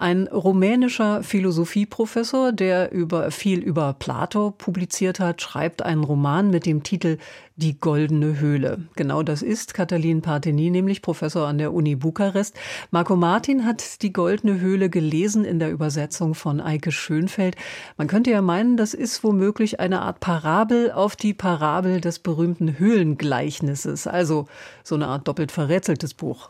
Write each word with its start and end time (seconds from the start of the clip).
ein 0.00 0.28
rumänischer 0.28 1.22
Philosophieprofessor, 1.22 2.52
der 2.52 2.90
über 2.90 3.30
viel 3.30 3.58
über 3.58 3.92
Plato 3.92 4.50
publiziert 4.50 5.20
hat, 5.20 5.42
schreibt 5.42 5.82
einen 5.82 6.04
Roman 6.04 6.48
mit 6.48 6.64
dem 6.64 6.82
Titel 6.82 7.18
Die 7.56 7.78
goldene 7.78 8.40
Höhle. 8.40 8.86
Genau 8.96 9.22
das 9.22 9.42
ist 9.42 9.74
Katalin 9.74 10.22
Parteni, 10.22 10.70
nämlich 10.70 11.02
Professor 11.02 11.46
an 11.46 11.58
der 11.58 11.74
Uni 11.74 11.96
Bukarest. 11.96 12.56
Marco 12.90 13.14
Martin 13.14 13.66
hat 13.66 14.00
Die 14.00 14.12
goldene 14.12 14.58
Höhle 14.58 14.88
gelesen 14.88 15.44
in 15.44 15.58
der 15.58 15.70
Übersetzung 15.70 16.34
von 16.34 16.62
Eike 16.62 16.92
Schönfeld. 16.92 17.56
Man 17.98 18.06
könnte 18.06 18.30
ja 18.30 18.40
meinen, 18.40 18.78
das 18.78 18.94
ist 18.94 19.22
womöglich 19.22 19.80
eine 19.80 20.00
Art 20.00 20.20
Parabel 20.20 20.92
auf 20.92 21.14
die 21.14 21.34
Parabel 21.34 22.00
des 22.00 22.20
berühmten 22.20 22.78
Höhlengleichnisses, 22.78 24.06
also 24.06 24.46
so 24.82 24.94
eine 24.94 25.08
Art 25.08 25.28
doppelt 25.28 25.52
verrätseltes 25.52 26.14
Buch. 26.14 26.48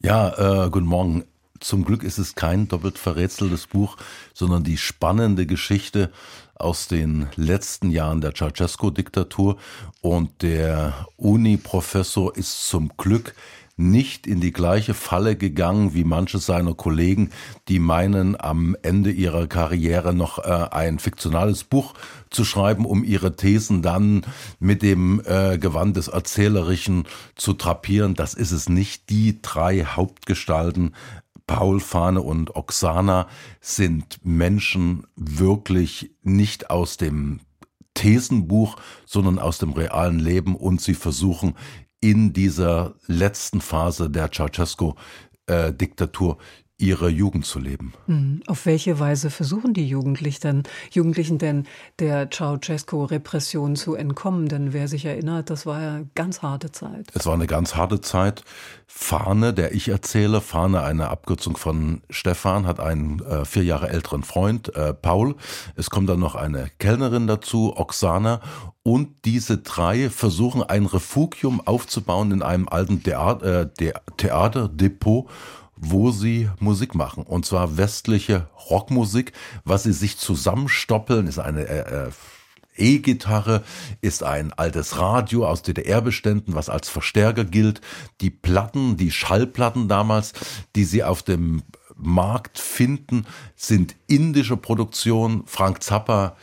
Ja, 0.00 0.64
äh, 0.66 0.70
guten 0.70 0.86
Morgen. 0.86 1.24
Zum 1.60 1.84
Glück 1.84 2.02
ist 2.02 2.18
es 2.18 2.34
kein 2.34 2.68
doppelt 2.68 2.98
verrätseltes 2.98 3.66
Buch, 3.66 3.96
sondern 4.34 4.64
die 4.64 4.76
spannende 4.76 5.46
Geschichte 5.46 6.10
aus 6.54 6.88
den 6.88 7.28
letzten 7.36 7.90
Jahren 7.90 8.20
der 8.20 8.34
Ceausescu-Diktatur. 8.34 9.56
Und 10.00 10.42
der 10.42 11.06
Uni-Professor 11.16 12.36
ist 12.36 12.68
zum 12.68 12.92
Glück 12.96 13.34
nicht 13.78 14.26
in 14.26 14.40
die 14.40 14.52
gleiche 14.52 14.92
Falle 14.92 15.36
gegangen 15.36 15.94
wie 15.94 16.02
manche 16.02 16.38
seiner 16.38 16.74
Kollegen, 16.74 17.30
die 17.68 17.78
meinen, 17.78 18.38
am 18.38 18.76
Ende 18.82 19.12
ihrer 19.12 19.46
Karriere 19.46 20.12
noch 20.12 20.40
äh, 20.40 20.66
ein 20.72 20.98
fiktionales 20.98 21.62
Buch 21.62 21.94
zu 22.28 22.44
schreiben, 22.44 22.84
um 22.84 23.04
ihre 23.04 23.36
Thesen 23.36 23.80
dann 23.80 24.26
mit 24.58 24.82
dem 24.82 25.22
äh, 25.24 25.58
Gewand 25.58 25.96
des 25.96 26.08
Erzählerischen 26.08 27.04
zu 27.36 27.52
trapieren. 27.52 28.14
Das 28.14 28.34
ist 28.34 28.50
es 28.50 28.68
nicht. 28.68 29.10
Die 29.10 29.40
drei 29.40 29.84
Hauptgestalten 29.84 30.94
Paul, 31.48 31.80
Fahne 31.80 32.22
und 32.22 32.54
Oksana 32.54 33.26
sind 33.60 34.24
Menschen 34.24 35.08
wirklich 35.16 36.14
nicht 36.22 36.70
aus 36.70 36.96
dem 36.98 37.40
Thesenbuch, 37.94 38.76
sondern 39.06 39.40
aus 39.40 39.58
dem 39.58 39.72
realen 39.72 40.20
Leben. 40.20 40.54
Und 40.54 40.80
sie 40.80 40.94
versuchen 40.94 41.56
in 42.00 42.32
dieser 42.32 42.94
letzten 43.06 43.60
Phase 43.60 44.08
der 44.10 44.30
Ceausescu-Diktatur 44.30 46.38
ihre 46.78 47.08
Jugend 47.08 47.44
zu 47.44 47.58
leben. 47.58 47.92
Hm. 48.06 48.40
Auf 48.46 48.64
welche 48.64 49.00
Weise 49.00 49.30
versuchen 49.30 49.74
die 49.74 49.86
Jugendlichen 49.86 50.40
denn, 50.42 50.62
Jugendlichen 50.92 51.38
denn 51.38 51.66
der 51.98 52.30
Ceausescu-Repression 52.30 53.74
zu 53.74 53.96
entkommen? 53.96 54.48
Denn 54.48 54.72
wer 54.72 54.86
sich 54.86 55.04
erinnert, 55.04 55.50
das 55.50 55.66
war 55.66 55.82
ja 55.82 55.94
eine 55.96 56.08
ganz 56.14 56.40
harte 56.40 56.70
Zeit. 56.70 57.08
Es 57.14 57.26
war 57.26 57.34
eine 57.34 57.48
ganz 57.48 57.74
harte 57.74 58.00
Zeit. 58.00 58.44
Fahne, 58.86 59.52
der 59.52 59.74
ich 59.74 59.88
erzähle, 59.88 60.40
Fahne, 60.40 60.82
eine 60.82 61.08
Abkürzung 61.08 61.56
von 61.56 62.00
Stefan, 62.10 62.64
hat 62.66 62.78
einen 62.78 63.20
äh, 63.24 63.44
vier 63.44 63.64
Jahre 63.64 63.88
älteren 63.88 64.22
Freund, 64.22 64.74
äh, 64.76 64.94
Paul. 64.94 65.34
Es 65.74 65.90
kommt 65.90 66.08
dann 66.08 66.20
noch 66.20 66.36
eine 66.36 66.70
Kellnerin 66.78 67.26
dazu, 67.26 67.74
Oksana. 67.76 68.40
Und 68.84 69.24
diese 69.24 69.58
drei 69.58 70.10
versuchen 70.10 70.62
ein 70.62 70.86
Refugium 70.86 71.60
aufzubauen 71.60 72.30
in 72.30 72.42
einem 72.42 72.68
alten 72.68 73.02
Theater, 73.02 73.62
äh, 73.62 73.92
Theaterdepot 74.16 75.28
wo 75.80 76.10
sie 76.10 76.48
Musik 76.60 76.94
machen. 76.94 77.22
Und 77.22 77.46
zwar 77.46 77.76
westliche 77.76 78.48
Rockmusik, 78.70 79.32
was 79.64 79.84
sie 79.84 79.92
sich 79.92 80.18
zusammenstoppeln, 80.18 81.26
ist 81.26 81.38
eine 81.38 81.66
äh, 81.66 82.06
äh, 82.06 82.10
E-Gitarre, 82.76 83.64
ist 84.00 84.22
ein 84.22 84.52
altes 84.52 84.98
Radio 84.98 85.46
aus 85.46 85.62
DDR-Beständen, 85.62 86.54
was 86.54 86.68
als 86.68 86.88
Verstärker 86.88 87.44
gilt. 87.44 87.80
Die 88.20 88.30
Platten, 88.30 88.96
die 88.96 89.10
Schallplatten 89.10 89.88
damals, 89.88 90.32
die 90.76 90.84
sie 90.84 91.02
auf 91.02 91.22
dem 91.22 91.62
Markt 91.96 92.58
finden, 92.58 93.26
sind 93.56 93.96
indische 94.06 94.56
Produktion. 94.56 95.42
Frank 95.46 95.82
Zappa 95.82 96.36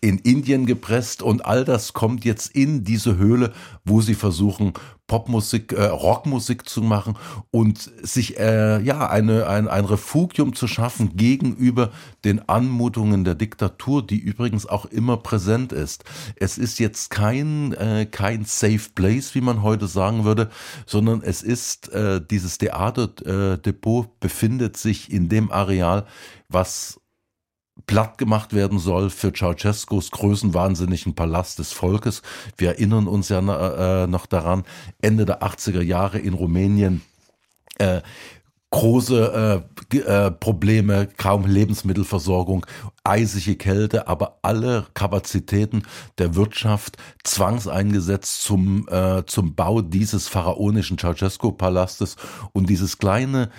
in 0.00 0.18
Indien 0.18 0.64
gepresst 0.64 1.22
und 1.22 1.44
all 1.44 1.64
das 1.64 1.92
kommt 1.92 2.24
jetzt 2.24 2.54
in 2.54 2.84
diese 2.84 3.18
Höhle, 3.18 3.52
wo 3.84 4.00
sie 4.00 4.14
versuchen, 4.14 4.72
Popmusik, 5.06 5.72
äh, 5.72 5.86
Rockmusik 5.86 6.68
zu 6.68 6.82
machen 6.82 7.16
und 7.50 7.90
sich 8.00 8.38
äh, 8.38 8.80
ja 8.80 9.10
eine, 9.10 9.48
ein, 9.48 9.66
ein 9.66 9.84
Refugium 9.84 10.54
zu 10.54 10.68
schaffen 10.68 11.16
gegenüber 11.16 11.90
den 12.24 12.48
Anmutungen 12.48 13.24
der 13.24 13.34
Diktatur, 13.34 14.06
die 14.06 14.18
übrigens 14.18 14.66
auch 14.66 14.86
immer 14.86 15.16
präsent 15.16 15.72
ist. 15.72 16.04
Es 16.36 16.58
ist 16.58 16.78
jetzt 16.78 17.10
kein, 17.10 17.72
äh, 17.72 18.06
kein 18.06 18.44
Safe 18.44 18.88
Place, 18.94 19.34
wie 19.34 19.40
man 19.40 19.62
heute 19.62 19.88
sagen 19.88 20.24
würde, 20.24 20.48
sondern 20.86 21.22
es 21.22 21.42
ist 21.42 21.88
äh, 21.88 22.20
dieses 22.24 22.58
Theaterdepot 22.58 24.20
befindet 24.20 24.76
sich 24.76 25.12
in 25.12 25.28
dem 25.28 25.50
Areal, 25.50 26.06
was 26.48 27.00
platt 27.86 28.18
gemacht 28.18 28.52
werden 28.52 28.78
soll 28.78 29.10
für 29.10 29.32
Ceausescus 29.32 30.10
größenwahnsinnigen 30.10 31.14
Palast 31.14 31.58
des 31.58 31.72
Volkes. 31.72 32.22
Wir 32.56 32.70
erinnern 32.70 33.06
uns 33.06 33.28
ja 33.28 33.38
äh, 33.40 34.06
noch 34.06 34.26
daran, 34.26 34.64
Ende 35.00 35.26
der 35.26 35.42
80er 35.42 35.82
Jahre 35.82 36.18
in 36.18 36.34
Rumänien 36.34 37.02
äh, 37.78 38.02
große 38.70 39.64
äh, 39.92 39.96
äh, 39.96 40.30
Probleme, 40.30 41.08
kaum 41.16 41.44
Lebensmittelversorgung, 41.44 42.64
eisige 43.02 43.56
Kälte, 43.56 44.06
aber 44.06 44.38
alle 44.42 44.86
Kapazitäten 44.94 45.82
der 46.18 46.36
Wirtschaft 46.36 46.96
zwangseingesetzt 47.24 48.42
zum, 48.42 48.86
äh, 48.88 49.24
zum 49.26 49.56
Bau 49.56 49.82
dieses 49.82 50.28
pharaonischen 50.28 50.98
Ceausescu-Palastes 50.98 52.16
und 52.52 52.70
dieses 52.70 52.98
kleine 52.98 53.50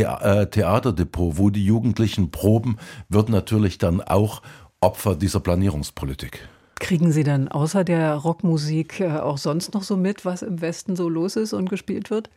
äh, 0.00 0.48
Theaterdepot, 0.48 1.38
wo 1.38 1.50
die 1.50 1.64
Jugendlichen 1.64 2.30
proben, 2.30 2.78
wird 3.08 3.28
natürlich 3.28 3.78
dann 3.78 4.00
auch 4.00 4.42
Opfer 4.80 5.16
dieser 5.16 5.40
Planierungspolitik. 5.40 6.48
Kriegen 6.78 7.10
Sie 7.10 7.24
dann 7.24 7.48
außer 7.48 7.82
der 7.82 8.14
Rockmusik 8.14 9.00
äh, 9.00 9.18
auch 9.18 9.38
sonst 9.38 9.74
noch 9.74 9.82
so 9.82 9.96
mit, 9.96 10.24
was 10.24 10.42
im 10.42 10.60
Westen 10.60 10.94
so 10.94 11.08
los 11.08 11.36
ist 11.36 11.52
und 11.52 11.68
gespielt 11.68 12.10
wird? 12.10 12.30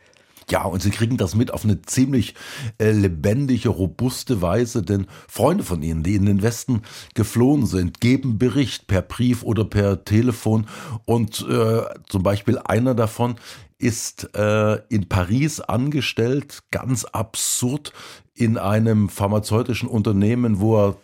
Ja, 0.49 0.63
und 0.65 0.81
sie 0.81 0.89
kriegen 0.89 1.17
das 1.17 1.35
mit 1.35 1.53
auf 1.53 1.63
eine 1.63 1.81
ziemlich 1.83 2.33
äh, 2.79 2.91
lebendige, 2.91 3.69
robuste 3.69 4.41
Weise, 4.41 4.81
denn 4.81 5.07
Freunde 5.27 5.63
von 5.63 5.83
ihnen, 5.83 6.03
die 6.03 6.15
in 6.15 6.25
den 6.25 6.41
Westen 6.41 6.81
geflohen 7.13 7.65
sind, 7.65 8.01
geben 8.01 8.37
Bericht 8.37 8.87
per 8.87 9.01
Brief 9.01 9.43
oder 9.43 9.63
per 9.63 10.03
Telefon. 10.03 10.67
Und 11.05 11.45
äh, 11.47 11.83
zum 12.09 12.23
Beispiel 12.23 12.57
einer 12.57 12.95
davon 12.95 13.35
ist 13.81 14.35
äh, 14.35 14.75
in 14.89 15.09
Paris 15.09 15.59
angestellt, 15.59 16.63
ganz 16.71 17.05
absurd, 17.05 17.93
in 18.35 18.57
einem 18.57 19.09
pharmazeutischen 19.09 19.89
Unternehmen, 19.89 20.59
wo 20.59 20.77
er 20.77 20.95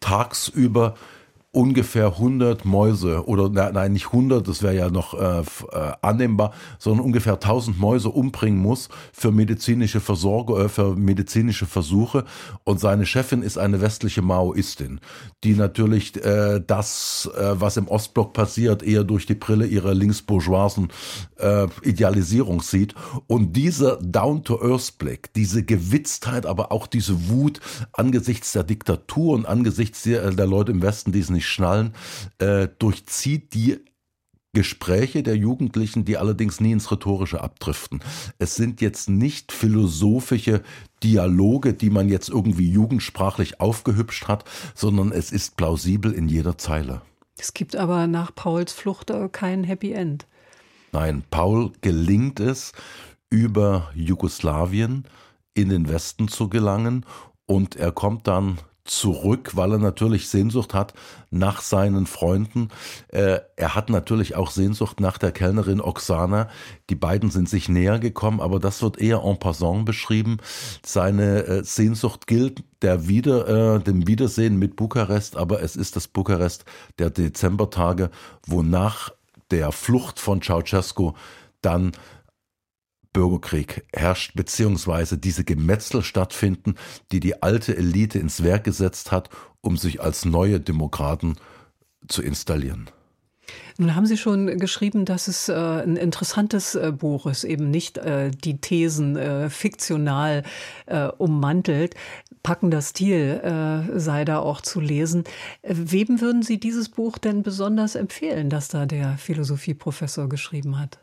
tagsüber 0.00 0.94
ungefähr 1.52 2.06
100 2.06 2.64
Mäuse 2.64 3.26
oder 3.28 3.50
nein, 3.50 3.92
nicht 3.92 4.06
100, 4.06 4.48
das 4.48 4.62
wäre 4.62 4.74
ja 4.74 4.90
noch 4.90 5.12
äh, 5.12 5.40
äh, 5.40 5.92
annehmbar, 6.00 6.52
sondern 6.78 7.04
ungefähr 7.04 7.34
1000 7.34 7.78
Mäuse 7.78 8.08
umbringen 8.08 8.58
muss 8.58 8.88
für 9.12 9.32
medizinische 9.32 10.00
Versorgung, 10.00 10.58
äh, 10.58 10.68
für 10.70 10.96
medizinische 10.96 11.66
Versuche. 11.66 12.24
Und 12.64 12.80
seine 12.80 13.04
Chefin 13.04 13.42
ist 13.42 13.58
eine 13.58 13.82
westliche 13.82 14.22
Maoistin, 14.22 15.00
die 15.44 15.52
natürlich 15.52 16.16
äh, 16.24 16.62
das, 16.66 17.30
äh, 17.36 17.60
was 17.60 17.76
im 17.76 17.86
Ostblock 17.86 18.32
passiert, 18.32 18.82
eher 18.82 19.04
durch 19.04 19.26
die 19.26 19.34
Brille 19.34 19.66
ihrer 19.66 19.92
linksbourgeoisen 19.92 20.88
äh, 21.36 21.66
Idealisierung 21.82 22.62
sieht. 22.62 22.94
Und 23.26 23.54
dieser 23.56 23.96
Down-to-Earth-Blick, 23.96 25.34
diese 25.34 25.64
Gewitztheit, 25.64 26.46
aber 26.46 26.72
auch 26.72 26.86
diese 26.86 27.28
Wut 27.28 27.60
angesichts 27.92 28.52
der 28.52 28.64
Diktatur 28.64 29.34
und 29.34 29.44
angesichts 29.44 30.04
der, 30.04 30.30
der 30.30 30.46
Leute 30.46 30.72
im 30.72 30.80
Westen, 30.80 31.12
die 31.12 31.20
es 31.20 31.28
nicht 31.28 31.41
nicht 31.42 31.50
schnallen, 31.50 31.92
äh, 32.38 32.68
durchzieht 32.78 33.52
die 33.54 33.78
Gespräche 34.54 35.22
der 35.22 35.36
Jugendlichen, 35.36 36.04
die 36.04 36.18
allerdings 36.18 36.60
nie 36.60 36.72
ins 36.72 36.90
Rhetorische 36.90 37.40
abdriften. 37.40 38.00
Es 38.38 38.54
sind 38.54 38.80
jetzt 38.80 39.08
nicht 39.08 39.50
philosophische 39.50 40.62
Dialoge, 41.02 41.72
die 41.72 41.90
man 41.90 42.08
jetzt 42.08 42.28
irgendwie 42.28 42.70
jugendsprachlich 42.70 43.60
aufgehübscht 43.60 44.28
hat, 44.28 44.44
sondern 44.74 45.10
es 45.10 45.32
ist 45.32 45.56
plausibel 45.56 46.12
in 46.12 46.28
jeder 46.28 46.58
Zeile. 46.58 47.00
Es 47.38 47.54
gibt 47.54 47.76
aber 47.76 48.06
nach 48.06 48.34
Pauls 48.34 48.72
Flucht 48.72 49.10
kein 49.32 49.64
Happy 49.64 49.92
End. 49.92 50.26
Nein, 50.92 51.24
Paul 51.30 51.72
gelingt 51.80 52.38
es, 52.38 52.72
über 53.30 53.90
Jugoslawien 53.94 55.04
in 55.54 55.70
den 55.70 55.88
Westen 55.88 56.28
zu 56.28 56.50
gelangen 56.50 57.06
und 57.46 57.76
er 57.76 57.90
kommt 57.90 58.26
dann 58.28 58.58
zurück, 58.84 59.52
weil 59.54 59.72
er 59.72 59.78
natürlich 59.78 60.28
Sehnsucht 60.28 60.74
hat 60.74 60.94
nach 61.30 61.60
seinen 61.60 62.06
Freunden. 62.06 62.68
Äh, 63.08 63.40
er 63.56 63.74
hat 63.74 63.90
natürlich 63.90 64.34
auch 64.34 64.50
Sehnsucht 64.50 65.00
nach 65.00 65.18
der 65.18 65.30
Kellnerin 65.30 65.80
Oksana. 65.80 66.48
Die 66.90 66.96
beiden 66.96 67.30
sind 67.30 67.48
sich 67.48 67.68
näher 67.68 67.98
gekommen, 68.00 68.40
aber 68.40 68.58
das 68.58 68.82
wird 68.82 68.98
eher 68.98 69.22
en 69.24 69.38
passant 69.38 69.84
beschrieben. 69.84 70.38
Seine 70.84 71.44
äh, 71.44 71.64
Sehnsucht 71.64 72.26
gilt 72.26 72.64
der 72.82 73.06
Wieder, 73.06 73.76
äh, 73.76 73.80
dem 73.80 74.08
Wiedersehen 74.08 74.58
mit 74.58 74.74
Bukarest, 74.74 75.36
aber 75.36 75.62
es 75.62 75.76
ist 75.76 75.94
das 75.94 76.08
Bukarest 76.08 76.64
der 76.98 77.10
Dezembertage, 77.10 78.10
wonach 78.46 79.10
der 79.52 79.70
Flucht 79.70 80.18
von 80.18 80.42
Ceausescu 80.42 81.12
dann 81.60 81.92
Bürgerkrieg 83.12 83.84
herrscht, 83.92 84.34
beziehungsweise 84.34 85.18
diese 85.18 85.44
Gemetzel 85.44 86.02
stattfinden, 86.02 86.74
die 87.10 87.20
die 87.20 87.42
alte 87.42 87.76
Elite 87.76 88.18
ins 88.18 88.42
Werk 88.42 88.64
gesetzt 88.64 89.12
hat, 89.12 89.28
um 89.60 89.76
sich 89.76 90.00
als 90.00 90.24
neue 90.24 90.60
Demokraten 90.60 91.36
zu 92.08 92.22
installieren. 92.22 92.90
Nun 93.78 93.94
haben 93.94 94.06
Sie 94.06 94.16
schon 94.16 94.58
geschrieben, 94.58 95.04
dass 95.04 95.28
es 95.28 95.48
äh, 95.48 95.54
ein 95.54 95.96
interessantes 95.96 96.74
äh, 96.74 96.92
Buch 96.92 97.26
ist, 97.26 97.44
eben 97.44 97.70
nicht 97.70 97.98
äh, 97.98 98.30
die 98.30 98.58
Thesen 98.60 99.16
äh, 99.16 99.50
fiktional 99.50 100.42
äh, 100.86 101.06
ummantelt. 101.06 101.94
Packender 102.42 102.82
Stil 102.82 103.40
äh, 103.42 103.98
sei 103.98 104.24
da 104.24 104.38
auch 104.38 104.60
zu 104.60 104.80
lesen. 104.80 105.24
Wem 105.62 106.20
würden 106.20 106.42
Sie 106.42 106.58
dieses 106.58 106.88
Buch 106.88 107.18
denn 107.18 107.42
besonders 107.42 107.94
empfehlen, 107.94 108.50
das 108.50 108.68
da 108.68 108.84
der 108.84 109.16
Philosophieprofessor 109.16 110.28
geschrieben 110.28 110.78
hat? 110.78 110.98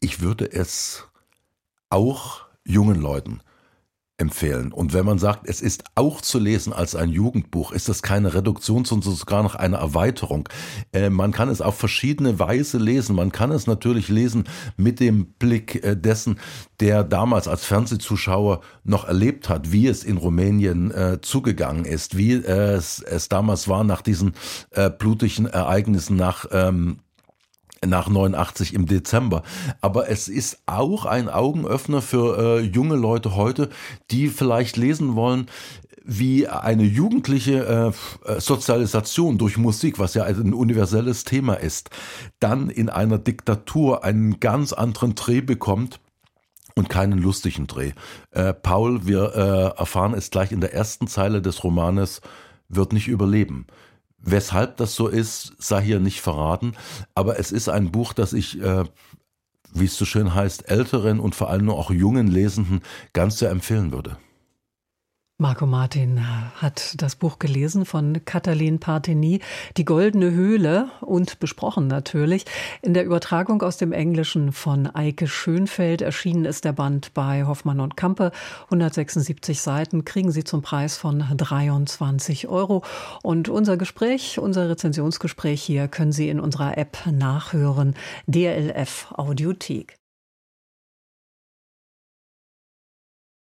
Ich 0.00 0.20
würde 0.20 0.50
es 0.52 1.06
auch 1.90 2.46
jungen 2.64 3.00
Leuten 3.00 3.40
empfehlen. 4.18 4.72
Und 4.72 4.94
wenn 4.94 5.04
man 5.04 5.18
sagt, 5.18 5.46
es 5.46 5.60
ist 5.60 5.84
auch 5.94 6.22
zu 6.22 6.38
lesen 6.38 6.72
als 6.72 6.94
ein 6.94 7.10
Jugendbuch, 7.10 7.72
ist 7.72 7.88
das 7.88 8.00
keine 8.00 8.32
Reduktion, 8.32 8.86
sondern 8.86 9.14
sogar 9.14 9.42
noch 9.42 9.54
eine 9.54 9.76
Erweiterung. 9.76 10.48
Äh, 10.92 11.10
man 11.10 11.32
kann 11.32 11.50
es 11.50 11.60
auf 11.60 11.76
verschiedene 11.76 12.38
Weise 12.38 12.78
lesen. 12.78 13.14
Man 13.14 13.30
kann 13.30 13.50
es 13.50 13.66
natürlich 13.66 14.08
lesen 14.08 14.44
mit 14.78 15.00
dem 15.00 15.26
Blick 15.34 15.84
äh, 15.84 15.96
dessen, 15.96 16.40
der 16.80 17.04
damals 17.04 17.46
als 17.46 17.66
Fernsehzuschauer 17.66 18.62
noch 18.84 19.04
erlebt 19.06 19.50
hat, 19.50 19.70
wie 19.70 19.86
es 19.86 20.02
in 20.02 20.16
Rumänien 20.16 20.90
äh, 20.92 21.20
zugegangen 21.20 21.84
ist, 21.84 22.16
wie 22.16 22.32
es, 22.32 23.00
es 23.00 23.28
damals 23.28 23.68
war 23.68 23.84
nach 23.84 24.00
diesen 24.00 24.32
äh, 24.70 24.88
blutigen 24.88 25.46
Ereignissen 25.46 26.16
nach 26.16 26.46
ähm, 26.52 27.00
nach 27.84 28.08
89 28.08 28.74
im 28.74 28.86
Dezember. 28.86 29.42
Aber 29.80 30.08
es 30.08 30.28
ist 30.28 30.58
auch 30.66 31.04
ein 31.04 31.28
Augenöffner 31.28 32.02
für 32.02 32.38
äh, 32.38 32.60
junge 32.60 32.96
Leute 32.96 33.36
heute, 33.36 33.68
die 34.10 34.28
vielleicht 34.28 34.76
lesen 34.76 35.14
wollen, 35.14 35.48
wie 36.06 36.46
eine 36.46 36.84
jugendliche 36.84 37.92
äh, 38.24 38.40
Sozialisation 38.40 39.38
durch 39.38 39.58
Musik, 39.58 39.98
was 39.98 40.14
ja 40.14 40.22
ein 40.22 40.54
universelles 40.54 41.24
Thema 41.24 41.54
ist, 41.54 41.90
dann 42.38 42.70
in 42.70 42.88
einer 42.88 43.18
Diktatur 43.18 44.04
einen 44.04 44.38
ganz 44.38 44.72
anderen 44.72 45.16
Dreh 45.16 45.40
bekommt 45.40 45.98
und 46.76 46.88
keinen 46.88 47.18
lustigen 47.18 47.66
Dreh. 47.66 47.92
Äh, 48.30 48.54
Paul, 48.54 49.06
wir 49.06 49.34
äh, 49.34 49.78
erfahren 49.78 50.14
es 50.14 50.30
gleich 50.30 50.52
in 50.52 50.60
der 50.60 50.74
ersten 50.74 51.08
Zeile 51.08 51.42
des 51.42 51.64
Romanes, 51.64 52.20
wird 52.68 52.92
nicht 52.92 53.08
überleben. 53.08 53.66
Weshalb 54.26 54.76
das 54.76 54.96
so 54.96 55.06
ist, 55.06 55.52
sei 55.58 55.82
hier 55.82 56.00
nicht 56.00 56.20
verraten, 56.20 56.74
aber 57.14 57.38
es 57.38 57.52
ist 57.52 57.68
ein 57.68 57.92
Buch, 57.92 58.12
das 58.12 58.32
ich, 58.32 58.60
äh, 58.60 58.84
wie 59.72 59.84
es 59.84 59.96
so 59.96 60.04
schön 60.04 60.34
heißt, 60.34 60.68
älteren 60.68 61.20
und 61.20 61.36
vor 61.36 61.48
allem 61.48 61.70
auch 61.70 61.92
jungen 61.92 62.26
Lesenden 62.26 62.82
ganz 63.12 63.38
sehr 63.38 63.50
empfehlen 63.50 63.92
würde. 63.92 64.18
Marco 65.38 65.66
Martin 65.66 66.18
hat 66.54 66.94
das 66.96 67.14
Buch 67.14 67.38
gelesen 67.38 67.84
von 67.84 68.24
Katalin 68.24 68.80
Parteni, 68.80 69.40
Die 69.76 69.84
goldene 69.84 70.30
Höhle 70.30 70.88
und 71.02 71.40
besprochen 71.40 71.88
natürlich. 71.88 72.46
In 72.80 72.94
der 72.94 73.04
Übertragung 73.04 73.60
aus 73.60 73.76
dem 73.76 73.92
Englischen 73.92 74.52
von 74.52 74.86
Eike 74.86 75.28
Schönfeld 75.28 76.00
erschienen 76.00 76.46
ist 76.46 76.64
der 76.64 76.72
Band 76.72 77.12
bei 77.12 77.44
Hoffmann 77.44 77.80
und 77.80 77.98
Kampe. 77.98 78.32
176 78.64 79.60
Seiten 79.60 80.06
kriegen 80.06 80.30
Sie 80.30 80.42
zum 80.42 80.62
Preis 80.62 80.96
von 80.96 81.22
23 81.36 82.48
Euro. 82.48 82.82
Und 83.22 83.50
unser 83.50 83.76
Gespräch, 83.76 84.38
unser 84.38 84.70
Rezensionsgespräch 84.70 85.60
hier 85.60 85.88
können 85.88 86.12
Sie 86.12 86.30
in 86.30 86.40
unserer 86.40 86.78
App 86.78 86.96
nachhören. 87.12 87.94
DLF 88.26 89.12
Audiothek. 89.12 89.98